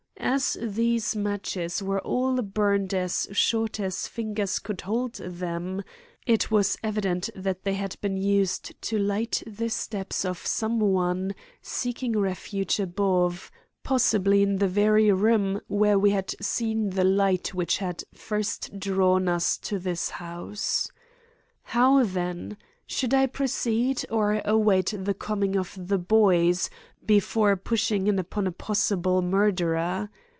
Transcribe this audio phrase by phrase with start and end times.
[0.23, 5.83] As these matches were all burned as short as fingers could hold them,
[6.27, 11.33] it was evident that they had been used to light the steps of some one
[11.61, 13.49] seeking refuge above,
[13.83, 19.27] possibly in the very room where we had seen the light which had first drawn
[19.27, 20.89] us to this house.
[21.63, 22.57] How then?
[22.87, 26.69] Should I proceed or await the coming of the "boys"
[27.05, 30.09] before pushing in upon a possible murderer?